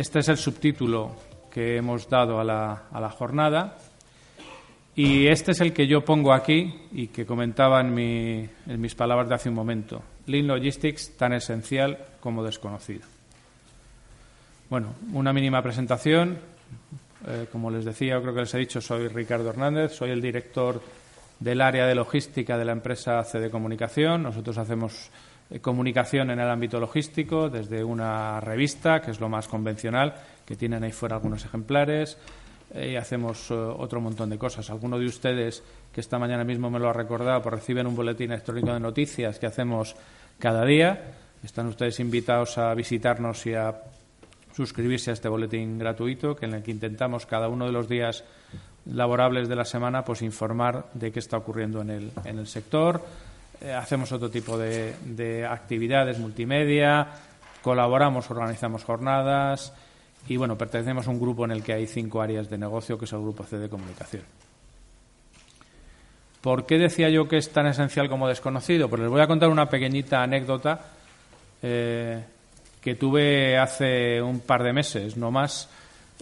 Este 0.00 0.20
es 0.20 0.30
el 0.30 0.38
subtítulo 0.38 1.14
que 1.50 1.76
hemos 1.76 2.08
dado 2.08 2.40
a 2.40 2.44
la, 2.44 2.84
a 2.90 3.00
la 3.02 3.10
jornada. 3.10 3.76
Y 4.96 5.26
este 5.26 5.50
es 5.50 5.60
el 5.60 5.74
que 5.74 5.86
yo 5.86 6.06
pongo 6.06 6.32
aquí 6.32 6.74
y 6.90 7.08
que 7.08 7.26
comentaba 7.26 7.82
en, 7.82 7.92
mi, 7.92 8.48
en 8.66 8.80
mis 8.80 8.94
palabras 8.94 9.28
de 9.28 9.34
hace 9.34 9.50
un 9.50 9.56
momento. 9.56 10.02
Lean 10.24 10.46
Logistics 10.46 11.18
tan 11.18 11.34
esencial 11.34 11.98
como 12.18 12.42
desconocido. 12.42 13.02
Bueno, 14.70 14.94
una 15.12 15.34
mínima 15.34 15.62
presentación. 15.62 16.38
Eh, 17.26 17.48
como 17.52 17.70
les 17.70 17.84
decía, 17.84 18.18
creo 18.22 18.32
que 18.32 18.40
les 18.40 18.54
he 18.54 18.58
dicho, 18.58 18.80
soy 18.80 19.06
Ricardo 19.08 19.50
Hernández, 19.50 19.92
soy 19.92 20.12
el 20.12 20.22
director 20.22 20.80
del 21.38 21.60
área 21.60 21.86
de 21.86 21.94
logística 21.94 22.56
de 22.56 22.64
la 22.64 22.72
empresa 22.72 23.22
CD 23.24 23.50
Comunicación. 23.50 24.22
Nosotros 24.22 24.56
hacemos 24.56 25.10
comunicación 25.60 26.30
en 26.30 26.38
el 26.38 26.48
ámbito 26.48 26.78
logístico 26.78 27.48
desde 27.48 27.82
una 27.82 28.38
revista, 28.40 29.00
que 29.02 29.10
es 29.10 29.20
lo 29.20 29.28
más 29.28 29.48
convencional, 29.48 30.14
que 30.46 30.54
tienen 30.54 30.84
ahí 30.84 30.92
fuera 30.92 31.16
algunos 31.16 31.44
ejemplares, 31.44 32.16
eh, 32.72 32.90
y 32.92 32.96
hacemos 32.96 33.50
otro 33.50 34.00
montón 34.00 34.30
de 34.30 34.38
cosas. 34.38 34.70
Alguno 34.70 34.98
de 34.98 35.06
ustedes, 35.06 35.64
que 35.92 36.00
esta 36.00 36.18
mañana 36.18 36.44
mismo 36.44 36.70
me 36.70 36.78
lo 36.78 36.88
ha 36.88 36.92
recordado, 36.92 37.42
pues 37.42 37.54
reciben 37.56 37.86
un 37.86 37.96
boletín 37.96 38.30
electrónico 38.30 38.72
de 38.72 38.80
noticias 38.80 39.38
que 39.40 39.46
hacemos 39.46 39.96
cada 40.38 40.64
día. 40.64 41.14
Están 41.42 41.66
ustedes 41.66 41.98
invitados 41.98 42.58
a 42.58 42.72
visitarnos 42.74 43.44
y 43.46 43.54
a 43.54 43.74
suscribirse 44.54 45.10
a 45.10 45.14
este 45.14 45.28
boletín 45.28 45.78
gratuito, 45.78 46.36
que 46.36 46.46
en 46.46 46.54
el 46.54 46.62
que 46.62 46.70
intentamos 46.70 47.26
cada 47.26 47.48
uno 47.48 47.66
de 47.66 47.72
los 47.72 47.88
días 47.88 48.24
laborables 48.86 49.48
de 49.48 49.56
la 49.56 49.64
semana 49.64 50.04
pues 50.04 50.22
informar 50.22 50.86
de 50.94 51.12
qué 51.12 51.18
está 51.18 51.36
ocurriendo 51.36 51.80
en 51.82 51.90
el, 51.90 52.12
en 52.24 52.38
el 52.38 52.46
sector. 52.46 53.02
Eh, 53.60 53.72
hacemos 53.72 54.10
otro 54.12 54.30
tipo 54.30 54.56
de, 54.56 54.94
de, 55.04 55.46
actividades 55.46 56.18
multimedia, 56.18 57.06
colaboramos, 57.62 58.30
organizamos 58.30 58.84
jornadas 58.84 59.72
y 60.28 60.36
bueno, 60.36 60.56
pertenecemos 60.56 61.06
a 61.06 61.10
un 61.10 61.20
grupo 61.20 61.44
en 61.44 61.50
el 61.52 61.62
que 61.62 61.74
hay 61.74 61.86
cinco 61.86 62.22
áreas 62.22 62.48
de 62.48 62.58
negocio, 62.58 62.98
que 62.98 63.04
es 63.04 63.12
el 63.12 63.20
grupo 63.20 63.44
C 63.44 63.58
de 63.58 63.68
comunicación. 63.68 64.22
¿Por 66.40 66.64
qué 66.64 66.78
decía 66.78 67.10
yo 67.10 67.28
que 67.28 67.36
es 67.36 67.50
tan 67.50 67.66
esencial 67.66 68.08
como 68.08 68.26
desconocido? 68.26 68.88
Pues 68.88 69.02
les 69.02 69.10
voy 69.10 69.20
a 69.20 69.26
contar 69.26 69.50
una 69.50 69.68
pequeñita 69.68 70.22
anécdota 70.22 70.80
eh, 71.62 72.24
que 72.80 72.94
tuve 72.94 73.58
hace 73.58 74.22
un 74.22 74.40
par 74.40 74.62
de 74.62 74.72
meses, 74.72 75.18
no 75.18 75.30
más, 75.30 75.68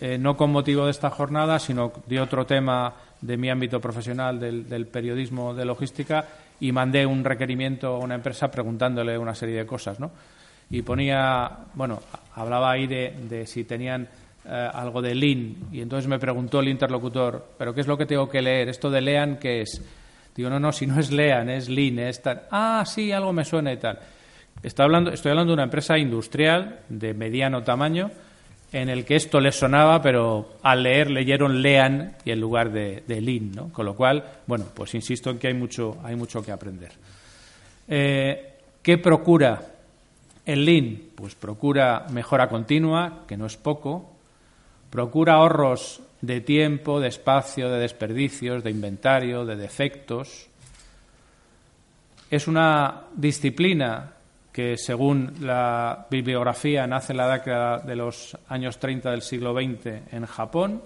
eh, 0.00 0.16
no 0.16 0.36
con 0.36 0.50
motivo 0.50 0.86
de 0.86 0.90
esta 0.90 1.10
jornada, 1.10 1.58
sino 1.58 1.92
de 2.06 2.20
otro 2.20 2.46
tema 2.46 2.94
de 3.20 3.36
mi 3.36 3.50
ámbito 3.50 3.78
profesional, 3.78 4.40
del, 4.40 4.86
periodismo 4.86 5.52
de 5.52 5.66
logística, 5.66 6.26
y 6.60 6.72
mandé 6.72 7.04
un 7.04 7.24
requerimiento 7.24 7.88
a 7.88 7.98
una 7.98 8.14
empresa 8.14 8.50
preguntándole 8.50 9.18
una 9.18 9.34
serie 9.34 9.56
de 9.56 9.66
cosas, 9.66 10.00
¿no? 10.00 10.10
Y 10.70 10.82
ponía, 10.82 11.50
bueno, 11.74 12.00
hablaba 12.34 12.72
ahí 12.72 12.86
de, 12.86 13.44
si 13.46 13.64
tenían 13.64 14.08
eh, 14.44 14.70
algo 14.72 15.00
de 15.00 15.14
Lean, 15.14 15.54
y 15.72 15.80
entonces 15.80 16.08
me 16.08 16.18
preguntó 16.18 16.60
el 16.60 16.68
interlocutor, 16.68 17.52
¿pero 17.56 17.72
qué 17.72 17.82
es 17.82 17.86
lo 17.86 17.96
que 17.96 18.06
tengo 18.06 18.28
que 18.28 18.42
leer? 18.42 18.68
¿Esto 18.68 18.90
de 18.90 19.00
Lean 19.00 19.36
qué 19.36 19.62
es? 19.62 19.82
Digo, 20.34 20.50
no, 20.50 20.58
no, 20.58 20.72
si 20.72 20.86
no 20.86 20.98
es 20.98 21.12
Lean, 21.12 21.48
es 21.48 21.68
Lean, 21.68 21.98
es 22.00 22.20
tal. 22.20 22.42
Ah, 22.50 22.84
sí, 22.86 23.12
algo 23.12 23.32
me 23.32 23.44
suena 23.44 23.72
y 23.72 23.76
tal. 23.76 23.98
Estoy 24.62 24.84
hablando, 24.84 25.12
estoy 25.12 25.30
hablando 25.30 25.52
de 25.52 25.54
una 25.54 25.64
empresa 25.64 25.96
industrial 25.98 26.80
de 26.88 27.14
mediano 27.14 27.62
tamaño 27.62 28.10
en 28.72 28.88
el 28.88 29.04
que 29.04 29.16
esto 29.16 29.40
les 29.40 29.56
sonaba, 29.56 30.02
pero 30.02 30.56
al 30.62 30.82
leer 30.82 31.10
leyeron 31.10 31.62
lean 31.62 32.16
y 32.24 32.30
en 32.30 32.40
lugar 32.40 32.72
de, 32.72 33.04
de 33.06 33.20
lean, 33.20 33.52
¿no? 33.52 33.72
Con 33.72 33.86
lo 33.86 33.94
cual, 33.94 34.24
bueno, 34.46 34.66
pues 34.74 34.94
insisto 34.94 35.30
en 35.30 35.38
que 35.38 35.48
hay 35.48 35.54
mucho, 35.54 35.98
hay 36.02 36.16
mucho 36.16 36.42
que 36.42 36.52
aprender. 36.52 36.92
Eh, 37.88 38.54
¿Qué 38.82 38.98
procura 38.98 39.62
el 40.44 40.64
lean? 40.64 41.00
Pues 41.14 41.34
procura 41.34 42.06
mejora 42.10 42.48
continua, 42.48 43.24
que 43.26 43.36
no 43.36 43.46
es 43.46 43.56
poco, 43.56 44.12
procura 44.90 45.34
ahorros 45.34 46.00
de 46.20 46.40
tiempo, 46.40 47.00
de 47.00 47.08
espacio, 47.08 47.70
de 47.70 47.78
desperdicios, 47.78 48.64
de 48.64 48.70
inventario, 48.70 49.44
de 49.44 49.56
defectos. 49.56 50.48
Es 52.30 52.48
una 52.48 53.02
disciplina 53.14 54.15
que 54.56 54.78
según 54.78 55.34
la 55.40 56.06
bibliografía 56.10 56.86
nace 56.86 57.12
en 57.12 57.18
la 57.18 57.28
década 57.28 57.76
de 57.76 57.94
los 57.94 58.38
años 58.48 58.78
30 58.78 59.10
del 59.10 59.20
siglo 59.20 59.52
XX 59.52 59.86
en 60.10 60.24
Japón, 60.24 60.80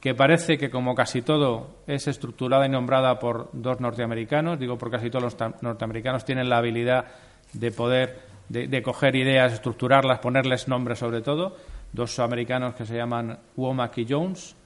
que 0.00 0.16
parece 0.16 0.58
que 0.58 0.70
como 0.70 0.96
casi 0.96 1.22
todo 1.22 1.76
es 1.86 2.08
estructurada 2.08 2.66
y 2.66 2.68
nombrada 2.68 3.20
por 3.20 3.48
dos 3.52 3.78
norteamericanos, 3.78 4.58
digo 4.58 4.76
por 4.76 4.90
casi 4.90 5.08
todos 5.08 5.22
los 5.22 5.36
norteamericanos 5.62 6.24
tienen 6.24 6.48
la 6.48 6.58
habilidad 6.58 7.04
de 7.52 7.70
poder 7.70 8.22
de, 8.48 8.82
coger 8.82 9.14
ideas, 9.14 9.52
estructurarlas, 9.52 10.18
ponerles 10.18 10.66
nombres 10.66 10.98
sobre 10.98 11.20
todo, 11.20 11.56
dos 11.92 12.18
americanos 12.18 12.74
que 12.74 12.86
se 12.86 12.96
llaman 12.96 13.38
Womack 13.54 13.98
y 13.98 14.06
Jones. 14.08 14.56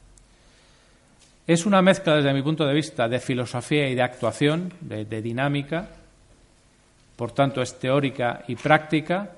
Es 1.47 1.67
una 1.67 1.83
mezcla 1.83 2.17
desde 2.17 2.33
mi 2.33 2.41
punto 2.41 2.65
de 2.65 2.73
vista 2.73 3.07
de 3.07 3.21
filosofía 3.21 3.87
y 3.91 3.95
de 3.95 4.03
actuación, 4.03 4.73
de 4.81 5.21
dinámica, 5.21 5.91
por 7.17 7.33
tanto 7.33 7.63
es 7.63 7.79
teórica 7.79 8.45
y 8.49 8.57
práctica. 8.57 9.33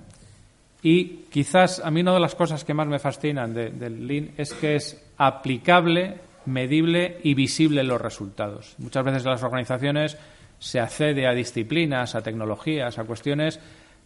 Y 0.83 1.25
quizás 1.31 1.81
a 1.81 1.91
mí 1.91 2.01
una 2.01 2.15
de 2.15 2.21
las 2.21 2.35
cosas 2.35 2.65
que 2.65 2.75
más 2.75 2.87
me 2.87 2.99
fascinan 2.99 3.55
del 3.55 4.07
Lean 4.07 4.31
es 4.37 4.53
que 4.55 4.77
es 4.77 5.03
aplicable, 5.19 6.21
medible 6.47 7.19
y 7.23 7.35
visible 7.35 7.83
los 7.83 8.01
resultados. 8.01 8.75
Muchas 8.79 9.05
veces 9.05 9.25
en 9.25 9.31
las 9.31 9.43
organizaciones 9.43 10.17
se 10.59 10.81
accede 10.81 11.27
a 11.27 11.33
disciplinas, 11.33 12.15
a 12.15 12.23
tecnologías, 12.23 12.99
a 12.99 13.05
cuestiones 13.05 13.61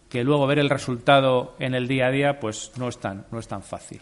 que 0.09 0.25
luego 0.25 0.47
ver 0.47 0.59
el 0.59 0.69
resultado 0.69 1.55
en 1.61 1.75
el 1.75 1.87
día 1.87 2.09
a 2.09 2.11
día 2.11 2.41
pues 2.41 2.73
no 2.77 2.89
es 2.89 2.99
tan, 2.99 3.27
no 3.31 3.39
es 3.39 3.47
tan 3.47 3.63
fácil. 3.63 4.01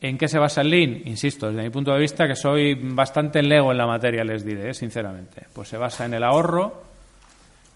¿En 0.00 0.18
qué 0.18 0.28
se 0.28 0.38
basa 0.38 0.60
el 0.60 0.70
Lean? 0.70 1.02
Insisto, 1.06 1.48
desde 1.48 1.62
mi 1.62 1.70
punto 1.70 1.92
de 1.92 2.00
vista, 2.00 2.28
que 2.28 2.36
soy 2.36 2.74
bastante 2.74 3.42
lego 3.42 3.72
en 3.72 3.78
la 3.78 3.86
materia, 3.86 4.24
les 4.24 4.44
diré, 4.44 4.74
sinceramente. 4.74 5.46
Pues 5.52 5.68
se 5.68 5.78
basa 5.78 6.04
en 6.04 6.14
el 6.14 6.22
ahorro, 6.22 6.82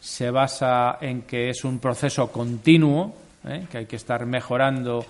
se 0.00 0.30
basa 0.30 0.98
en 1.00 1.22
que 1.22 1.50
es 1.50 1.62
un 1.64 1.78
proceso 1.78 2.32
continuo, 2.32 3.14
¿eh? 3.46 3.66
que 3.70 3.78
hay 3.78 3.86
que 3.86 3.96
estar 3.96 4.24
mejorando 4.24 5.04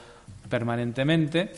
permanentemente. 0.48 1.52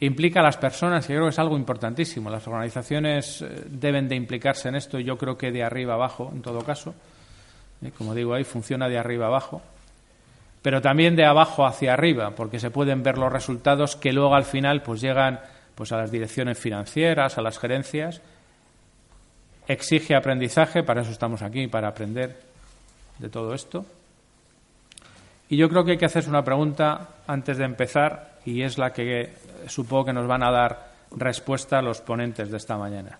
Implica 0.00 0.40
a 0.40 0.42
las 0.42 0.56
personas, 0.56 1.06
que 1.06 1.14
creo 1.14 1.26
que 1.26 1.30
es 1.30 1.38
algo 1.38 1.56
importantísimo. 1.56 2.28
Las 2.28 2.46
organizaciones 2.48 3.42
eh, 3.42 3.64
deben 3.70 4.08
de 4.08 4.16
implicarse 4.16 4.68
en 4.68 4.74
esto, 4.74 4.98
y 4.98 5.04
yo 5.04 5.16
creo 5.16 5.38
que 5.38 5.52
de 5.52 5.62
arriba 5.62 5.94
abajo, 5.94 6.30
en 6.34 6.42
todo 6.42 6.62
caso. 6.62 6.94
¿eh? 7.82 7.92
Como 7.96 8.14
digo 8.14 8.34
ahí, 8.34 8.42
funciona 8.42 8.88
de 8.88 8.98
arriba 8.98 9.26
abajo. 9.26 9.62
Pero 10.60 10.82
también 10.82 11.14
de 11.14 11.24
abajo 11.24 11.66
hacia 11.66 11.92
arriba, 11.92 12.30
porque 12.30 12.58
se 12.58 12.70
pueden 12.70 13.02
ver 13.02 13.16
los 13.16 13.32
resultados 13.32 13.96
que 13.96 14.12
luego 14.12 14.34
al 14.34 14.44
final 14.44 14.82
pues 14.82 15.00
llegan 15.00 15.40
pues 15.74 15.92
a 15.92 15.98
las 15.98 16.10
direcciones 16.10 16.58
financieras, 16.58 17.36
a 17.36 17.42
las 17.42 17.58
gerencias, 17.58 18.22
exige 19.66 20.14
aprendizaje, 20.14 20.82
para 20.82 21.02
eso 21.02 21.10
estamos 21.10 21.42
aquí, 21.42 21.66
para 21.66 21.88
aprender 21.88 22.40
de 23.18 23.28
todo 23.28 23.54
esto. 23.54 23.84
Y 25.48 25.56
yo 25.56 25.68
creo 25.68 25.84
que 25.84 25.92
hay 25.92 25.98
que 25.98 26.06
hacerse 26.06 26.30
una 26.30 26.44
pregunta 26.44 27.08
antes 27.26 27.58
de 27.58 27.64
empezar 27.64 28.38
y 28.44 28.62
es 28.62 28.78
la 28.78 28.92
que 28.92 29.34
supongo 29.66 30.06
que 30.06 30.12
nos 30.12 30.26
van 30.26 30.42
a 30.42 30.50
dar 30.50 30.94
respuesta 31.12 31.82
los 31.82 32.00
ponentes 32.00 32.50
de 32.50 32.56
esta 32.56 32.76
mañana. 32.76 33.18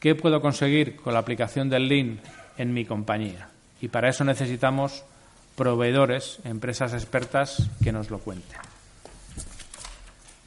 ¿Qué 0.00 0.14
puedo 0.14 0.40
conseguir 0.40 0.96
con 0.96 1.12
la 1.12 1.20
aplicación 1.20 1.68
del 1.68 1.88
Lean 1.88 2.20
en 2.58 2.74
mi 2.74 2.84
compañía? 2.84 3.48
Y 3.80 3.88
para 3.88 4.08
eso 4.08 4.24
necesitamos 4.24 5.04
proveedores, 5.56 6.40
empresas 6.44 6.92
expertas 6.92 7.70
que 7.82 7.92
nos 7.92 8.10
lo 8.10 8.18
cuenten. 8.18 8.58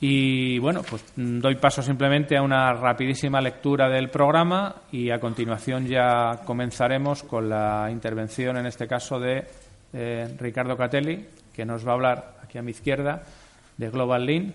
Y 0.02 0.60
bueno, 0.60 0.82
pues 0.84 1.04
doy 1.16 1.56
paso 1.56 1.82
simplemente 1.82 2.36
a 2.36 2.42
una 2.42 2.74
rapidísima 2.74 3.40
lectura 3.40 3.88
del 3.90 4.10
programa 4.10 4.76
y 4.92 5.10
a 5.10 5.20
continuación 5.20 5.88
ya 5.88 6.42
comenzaremos 6.46 7.24
con 7.24 7.50
la 7.50 7.88
intervención, 7.90 8.58
en 8.58 8.66
este 8.66 8.88
caso, 8.88 9.20
de 9.20 9.46
eh, 9.94 10.36
Ricardo 10.38 10.76
Catelli, 10.76 11.26
que 11.54 11.66
nos 11.66 11.88
va 11.88 11.92
a 11.92 11.94
hablar 11.94 12.36
aquí 12.44 12.58
a 12.58 12.62
mi 12.62 12.72
izquierda 12.72 13.24
de 13.78 13.90
Global 13.90 14.26
Lean, 14.26 14.54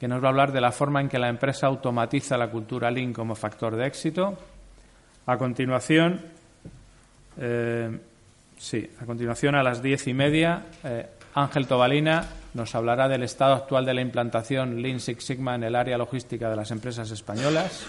que 0.00 0.08
nos 0.08 0.20
va 0.20 0.26
a 0.26 0.30
hablar 0.30 0.52
de 0.52 0.60
la 0.60 0.72
forma 0.72 1.00
en 1.00 1.08
que 1.08 1.18
la 1.18 1.28
empresa 1.28 1.68
automatiza 1.68 2.36
la 2.36 2.50
cultura 2.50 2.90
Lean 2.90 3.12
como 3.12 3.36
factor 3.36 3.76
de 3.76 3.86
éxito. 3.86 4.36
A 5.26 5.36
continuación, 5.38 6.20
eh, 7.38 7.98
sí, 8.56 8.90
a 9.00 9.06
continuación 9.06 9.54
a 9.54 9.62
las 9.62 9.80
diez 9.80 10.06
y 10.08 10.14
media, 10.14 10.66
eh, 10.84 11.06
Ángel 11.36 11.66
Tobalina 11.66 12.24
nos 12.54 12.74
hablará 12.74 13.08
del 13.08 13.22
estado 13.22 13.52
actual 13.52 13.84
de 13.84 13.92
la 13.92 14.00
implantación 14.00 14.80
Lean 14.80 15.00
Six 15.00 15.22
Sigma 15.22 15.54
en 15.54 15.64
el 15.64 15.76
área 15.76 15.98
logística 15.98 16.48
de 16.48 16.56
las 16.56 16.70
empresas 16.70 17.10
españolas. 17.10 17.86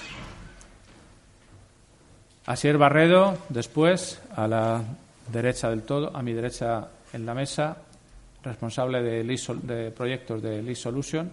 Asier 2.46 2.78
Barredo, 2.78 3.38
después, 3.48 4.22
a 4.36 4.50
la 4.50 4.84
derecha 5.32 5.70
del 5.70 5.84
todo, 5.84 6.14
a 6.14 6.22
mi 6.22 6.34
derecha 6.34 6.90
en 7.14 7.26
la 7.26 7.34
mesa, 7.34 7.78
responsable 8.44 9.02
de, 9.02 9.24
de 9.24 9.92
proyectos 9.92 10.42
de 10.42 10.62
Lean 10.62 10.76
Solution. 10.76 11.32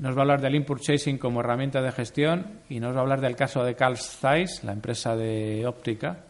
Nos 0.00 0.14
va 0.14 0.18
a 0.18 0.20
hablar 0.20 0.42
del 0.42 0.52
Lean 0.52 0.64
Purchasing 0.64 1.16
como 1.16 1.40
herramienta 1.40 1.80
de 1.80 1.92
gestión 1.92 2.60
y 2.68 2.78
nos 2.78 2.94
va 2.94 2.98
a 2.98 3.02
hablar 3.02 3.22
del 3.22 3.36
caso 3.36 3.64
de 3.64 3.74
Carl 3.74 3.96
Zeiss, 3.96 4.64
la 4.64 4.72
empresa 4.72 5.16
de 5.16 5.66
óptica, 5.66 6.24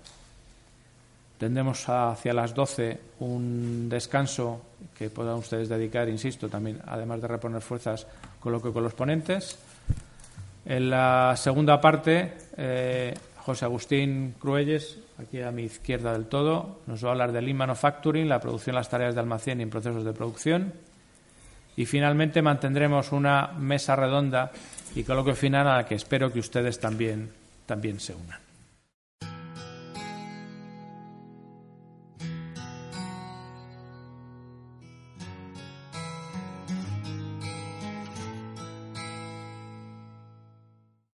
Tendremos 1.41 1.89
hacia 1.89 2.35
las 2.35 2.53
12 2.53 3.01
un 3.21 3.89
descanso 3.89 4.61
que 4.95 5.09
puedan 5.09 5.37
ustedes 5.37 5.71
dedicar, 5.71 6.07
insisto, 6.07 6.51
también, 6.51 6.83
además 6.87 7.23
de 7.23 7.29
reponer 7.29 7.63
fuerzas, 7.63 8.07
coloque 8.39 8.71
con 8.71 8.83
los 8.83 8.93
ponentes. 8.93 9.59
En 10.67 10.91
la 10.91 11.35
segunda 11.39 11.81
parte, 11.81 12.35
eh, 12.59 13.15
José 13.39 13.65
Agustín 13.65 14.35
Cruelles, 14.39 14.99
aquí 15.19 15.41
a 15.41 15.51
mi 15.51 15.63
izquierda 15.63 16.13
del 16.13 16.27
todo, 16.27 16.81
nos 16.87 17.03
va 17.03 17.09
a 17.09 17.13
hablar 17.13 17.33
del 17.33 17.47
Lean 17.47 17.57
Manufacturing, 17.57 18.29
la 18.29 18.39
producción, 18.39 18.77
las 18.77 18.91
tareas 18.91 19.15
de 19.15 19.21
almacén 19.21 19.61
y 19.61 19.63
en 19.63 19.71
procesos 19.71 20.05
de 20.05 20.13
producción. 20.13 20.75
Y 21.75 21.87
finalmente 21.87 22.43
mantendremos 22.43 23.13
una 23.13 23.47
mesa 23.59 23.97
redonda 23.97 24.53
y 24.95 25.05
coloquio 25.05 25.35
final 25.35 25.67
a 25.69 25.77
la 25.79 25.87
que 25.87 25.95
espero 25.95 26.31
que 26.31 26.41
ustedes 26.41 26.79
también, 26.79 27.31
también 27.65 27.99
se 27.99 28.15
unan. 28.15 28.50